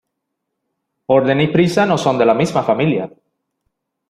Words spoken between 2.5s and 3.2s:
familia.